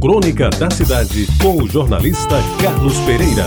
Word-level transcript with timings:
Crônica 0.00 0.48
da 0.50 0.70
Cidade, 0.70 1.26
com 1.42 1.60
o 1.60 1.68
jornalista 1.68 2.36
Carlos 2.62 2.96
Pereira. 3.00 3.46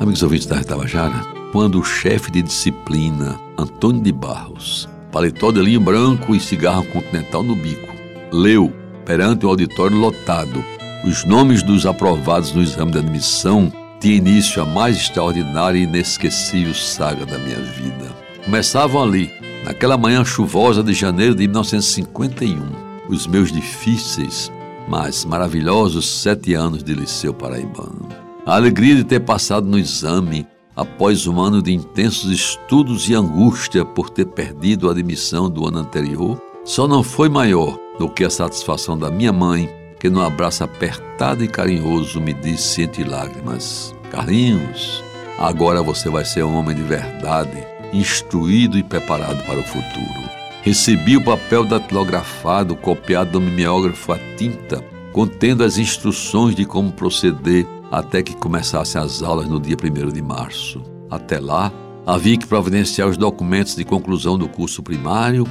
Amigos 0.00 0.22
ouvintes 0.22 0.46
da 0.46 0.64
Tabajara, 0.64 1.20
quando 1.52 1.78
o 1.78 1.84
chefe 1.84 2.30
de 2.30 2.40
disciplina, 2.40 3.38
Antônio 3.58 4.00
de 4.00 4.10
Barros, 4.10 4.88
paletó 5.12 5.52
de 5.52 5.60
linho 5.60 5.80
branco 5.80 6.34
e 6.34 6.40
cigarro 6.40 6.86
continental 6.86 7.42
no 7.42 7.54
bico, 7.54 7.94
leu, 8.32 8.72
perante 9.04 9.44
o 9.44 9.50
auditório 9.50 9.98
lotado, 9.98 10.64
os 11.04 11.22
nomes 11.26 11.62
dos 11.62 11.84
aprovados 11.84 12.54
no 12.54 12.62
exame 12.62 12.92
de 12.92 12.98
admissão, 12.98 13.70
tinha 14.00 14.16
início 14.16 14.62
a 14.62 14.64
mais 14.64 14.96
extraordinária 14.96 15.78
e 15.78 15.82
inesquecível 15.82 16.72
saga 16.72 17.26
da 17.26 17.38
minha 17.38 17.60
vida. 17.60 18.10
Começavam 18.42 19.02
ali, 19.02 19.30
naquela 19.66 19.98
manhã 19.98 20.24
chuvosa 20.24 20.82
de 20.82 20.94
janeiro 20.94 21.34
de 21.34 21.46
1951 21.46 22.89
os 23.14 23.26
meus 23.26 23.52
difíceis, 23.52 24.50
mas 24.88 25.24
maravilhosos 25.24 26.08
sete 26.22 26.54
anos 26.54 26.82
de 26.82 26.94
liceu 26.94 27.32
paraibano. 27.32 28.08
A 28.46 28.56
alegria 28.56 28.96
de 28.96 29.04
ter 29.04 29.20
passado 29.20 29.66
no 29.66 29.78
exame, 29.78 30.46
após 30.74 31.26
um 31.26 31.40
ano 31.40 31.62
de 31.62 31.72
intensos 31.72 32.30
estudos 32.30 33.08
e 33.08 33.14
angústia 33.14 33.84
por 33.84 34.10
ter 34.10 34.26
perdido 34.26 34.88
a 34.88 34.92
admissão 34.92 35.50
do 35.50 35.66
ano 35.66 35.78
anterior, 35.78 36.40
só 36.64 36.88
não 36.88 37.02
foi 37.02 37.28
maior 37.28 37.78
do 37.98 38.08
que 38.08 38.24
a 38.24 38.30
satisfação 38.30 38.98
da 38.98 39.10
minha 39.10 39.32
mãe, 39.32 39.68
que 39.98 40.08
num 40.08 40.22
abraço 40.22 40.64
apertado 40.64 41.44
e 41.44 41.48
carinhoso 41.48 42.20
me 42.20 42.32
disse 42.32 42.82
entre 42.82 43.04
lágrimas: 43.04 43.94
Carlinhos, 44.10 45.04
agora 45.38 45.82
você 45.82 46.08
vai 46.08 46.24
ser 46.24 46.42
um 46.44 46.54
homem 46.56 46.74
de 46.74 46.82
verdade, 46.82 47.66
instruído 47.92 48.78
e 48.78 48.82
preparado 48.82 49.44
para 49.44 49.60
o 49.60 49.64
futuro. 49.64 50.29
Recebi 50.62 51.16
o 51.16 51.24
papel 51.24 51.64
datilografado, 51.64 52.76
copiado 52.76 53.32
do 53.32 53.40
mimeógrafo 53.40 54.12
a 54.12 54.18
tinta, 54.36 54.84
contendo 55.10 55.64
as 55.64 55.78
instruções 55.78 56.54
de 56.54 56.66
como 56.66 56.92
proceder 56.92 57.66
até 57.90 58.22
que 58.22 58.36
começassem 58.36 59.00
as 59.00 59.22
aulas 59.22 59.48
no 59.48 59.58
dia 59.58 59.74
1 59.74 60.12
de 60.12 60.20
março. 60.20 60.82
Até 61.10 61.40
lá, 61.40 61.72
havia 62.06 62.36
que 62.36 62.46
providenciar 62.46 63.08
os 63.08 63.16
documentos 63.16 63.74
de 63.74 63.84
conclusão 63.84 64.36
do 64.36 64.48
curso 64.48 64.82
primário, 64.82 65.46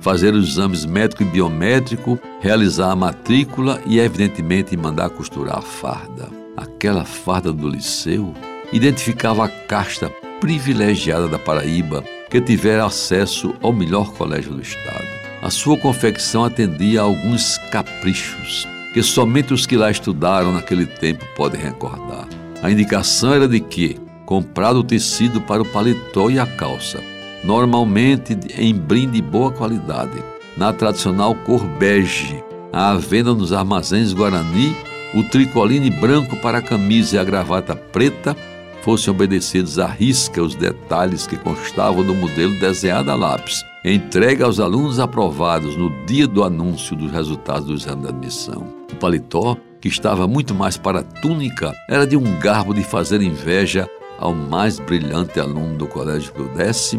fazer 0.00 0.32
os 0.32 0.48
exames 0.48 0.86
médico 0.86 1.22
e 1.22 1.26
biométrico, 1.26 2.18
realizar 2.40 2.90
a 2.90 2.96
matrícula 2.96 3.80
e, 3.86 3.98
evidentemente, 3.98 4.76
mandar 4.78 5.10
costurar 5.10 5.58
a 5.58 5.62
farda. 5.62 6.30
Aquela 6.56 7.04
farda 7.04 7.52
do 7.52 7.68
liceu 7.68 8.32
identificava 8.72 9.44
a 9.44 9.48
casta 9.48 10.10
privilegiada 10.40 11.28
da 11.28 11.38
Paraíba 11.38 12.02
que 12.34 12.40
tiver 12.40 12.80
acesso 12.80 13.54
ao 13.62 13.72
melhor 13.72 14.12
colégio 14.12 14.54
do 14.54 14.60
estado. 14.60 15.06
A 15.40 15.50
sua 15.50 15.78
confecção 15.78 16.44
atendia 16.44 17.00
a 17.00 17.04
alguns 17.04 17.58
caprichos 17.70 18.66
que 18.92 19.04
somente 19.04 19.54
os 19.54 19.66
que 19.66 19.76
lá 19.76 19.88
estudaram 19.88 20.50
naquele 20.50 20.84
tempo 20.84 21.24
podem 21.36 21.60
recordar. 21.60 22.26
A 22.60 22.68
indicação 22.72 23.34
era 23.34 23.46
de 23.46 23.60
que, 23.60 24.00
comprado 24.26 24.80
o 24.80 24.82
tecido 24.82 25.40
para 25.40 25.62
o 25.62 25.64
paletó 25.64 26.28
e 26.28 26.40
a 26.40 26.44
calça, 26.44 27.00
normalmente 27.44 28.36
em 28.58 28.74
brim 28.74 29.08
de 29.08 29.22
boa 29.22 29.52
qualidade, 29.52 30.20
na 30.56 30.72
tradicional 30.72 31.36
cor 31.36 31.64
bege, 31.64 32.42
à 32.72 32.96
venda 32.96 33.32
nos 33.32 33.52
armazéns 33.52 34.12
Guarani, 34.12 34.74
o 35.14 35.22
tricoline 35.22 35.88
branco 35.88 36.34
para 36.38 36.58
a 36.58 36.62
camisa 36.62 37.14
e 37.14 37.18
a 37.20 37.22
gravata 37.22 37.76
preta 37.76 38.36
fossem 38.84 39.10
obedecidos 39.10 39.78
à 39.78 39.86
risca 39.86 40.42
os 40.42 40.54
detalhes 40.54 41.26
que 41.26 41.38
constavam 41.38 42.04
do 42.04 42.14
modelo 42.14 42.60
desenhado 42.60 43.10
a 43.10 43.14
lápis, 43.14 43.64
entregue 43.82 44.42
aos 44.42 44.60
alunos 44.60 45.00
aprovados 45.00 45.74
no 45.74 45.88
dia 46.04 46.26
do 46.26 46.44
anúncio 46.44 46.94
dos 46.94 47.10
resultados 47.10 47.64
do 47.64 47.74
exame 47.74 48.02
de 48.02 48.08
admissão. 48.08 48.66
O 48.92 48.96
paletó, 48.96 49.56
que 49.80 49.88
estava 49.88 50.28
muito 50.28 50.54
mais 50.54 50.76
para 50.76 51.00
a 51.00 51.02
túnica, 51.02 51.72
era 51.88 52.06
de 52.06 52.14
um 52.14 52.38
garbo 52.38 52.74
de 52.74 52.84
fazer 52.84 53.22
inveja 53.22 53.88
ao 54.18 54.34
mais 54.34 54.78
brilhante 54.78 55.40
aluno 55.40 55.78
do 55.78 55.86
Colégio 55.86 56.34
Pio 56.34 56.50
X, 56.54 56.94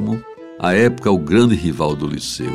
à 0.57 0.73
época 0.73 1.11
o 1.11 1.19
grande 1.19 1.53
rival 1.53 1.95
do 1.95 2.07
liceu. 2.07 2.51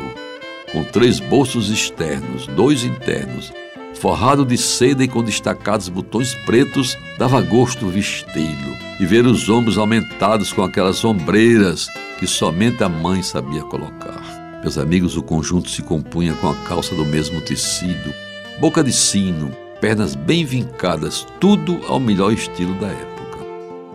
Com 0.73 0.83
três 0.83 1.21
bolsos 1.21 1.69
externos, 1.69 2.47
dois 2.47 2.83
internos, 2.83 3.53
forrado 4.01 4.43
de 4.43 4.57
seda 4.57 5.03
e 5.03 5.07
com 5.07 5.23
destacados 5.23 5.87
botões 5.87 6.33
pretos, 6.33 6.97
dava 7.19 7.39
gosto 7.39 7.85
vesti-lo 7.85 8.75
e 8.99 9.05
ver 9.05 9.27
os 9.27 9.47
ombros 9.47 9.77
aumentados 9.77 10.51
com 10.51 10.63
aquelas 10.63 11.05
ombreiras 11.05 11.87
que 12.17 12.25
somente 12.25 12.83
a 12.83 12.89
mãe 12.89 13.21
sabia 13.21 13.61
colocar. 13.61 14.59
Meus 14.61 14.79
amigos, 14.79 15.17
o 15.17 15.21
conjunto 15.21 15.69
se 15.69 15.83
compunha 15.83 16.33
com 16.33 16.49
a 16.49 16.55
calça 16.67 16.95
do 16.95 17.05
mesmo 17.05 17.41
tecido, 17.41 18.11
boca 18.59 18.83
de 18.83 18.91
sino, 18.91 19.51
pernas 19.79 20.15
bem 20.15 20.45
vincadas, 20.45 21.27
tudo 21.39 21.79
ao 21.87 21.99
melhor 21.99 22.33
estilo 22.33 22.73
da 22.79 22.87
época. 22.87 23.45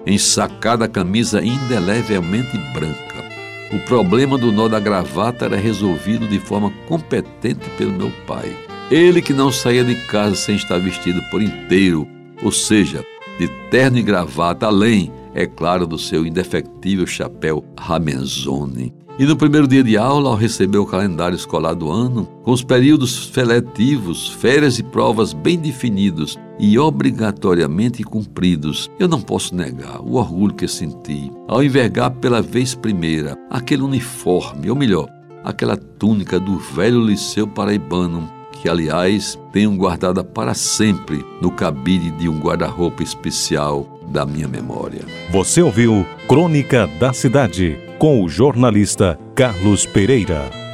Ensacada 0.06 0.84
a 0.84 0.88
camisa 0.88 1.44
indelevelmente 1.44 2.56
branca. 2.72 3.24
O 3.72 3.80
problema 3.86 4.38
do 4.38 4.52
nó 4.52 4.68
da 4.68 4.78
gravata 4.78 5.46
era 5.46 5.56
resolvido 5.56 6.28
de 6.28 6.38
forma 6.38 6.72
competente 6.86 7.68
pelo 7.70 7.92
meu 7.92 8.12
pai 8.24 8.66
ele 8.90 9.20
que 9.20 9.32
não 9.32 9.50
saía 9.50 9.84
de 9.84 9.94
casa 10.06 10.36
sem 10.36 10.56
estar 10.56 10.78
vestido 10.78 11.20
por 11.30 11.42
inteiro, 11.42 12.06
ou 12.42 12.52
seja, 12.52 13.04
de 13.38 13.48
terno 13.70 13.98
e 13.98 14.02
gravata, 14.02 14.66
além, 14.66 15.12
é 15.34 15.46
claro, 15.46 15.86
do 15.86 15.98
seu 15.98 16.24
indefectível 16.24 17.06
chapéu 17.06 17.64
Ramenzoni. 17.78 18.94
E 19.18 19.24
no 19.24 19.34
primeiro 19.34 19.66
dia 19.66 19.82
de 19.82 19.96
aula, 19.96 20.30
ao 20.30 20.36
receber 20.36 20.78
o 20.78 20.86
calendário 20.86 21.36
escolar 21.36 21.74
do 21.74 21.90
ano, 21.90 22.26
com 22.42 22.52
os 22.52 22.62
períodos 22.62 23.30
seletivos, 23.32 24.28
férias 24.28 24.78
e 24.78 24.82
provas 24.82 25.32
bem 25.32 25.58
definidos 25.58 26.38
e 26.58 26.78
obrigatoriamente 26.78 28.04
cumpridos, 28.04 28.90
eu 28.98 29.08
não 29.08 29.20
posso 29.20 29.54
negar 29.54 30.00
o 30.00 30.14
orgulho 30.14 30.54
que 30.54 30.68
senti 30.68 31.30
ao 31.48 31.62
envergar 31.62 32.10
pela 32.10 32.42
vez 32.42 32.74
primeira 32.74 33.36
aquele 33.50 33.82
uniforme, 33.82 34.68
ou 34.70 34.76
melhor, 34.76 35.08
aquela 35.42 35.76
túnica 35.76 36.38
do 36.38 36.58
velho 36.58 37.00
liceu 37.00 37.48
paraibano 37.48 38.35
que, 38.56 38.68
aliás, 38.68 39.38
tenho 39.52 39.74
guardada 39.76 40.24
para 40.24 40.54
sempre 40.54 41.24
no 41.40 41.50
cabide 41.50 42.10
de 42.12 42.28
um 42.28 42.38
guarda-roupa 42.38 43.02
especial 43.02 43.86
da 44.08 44.24
minha 44.24 44.48
memória. 44.48 45.02
Você 45.30 45.62
ouviu 45.62 46.06
Crônica 46.28 46.86
da 46.98 47.12
Cidade 47.12 47.78
com 47.98 48.22
o 48.22 48.28
jornalista 48.28 49.18
Carlos 49.34 49.86
Pereira. 49.86 50.65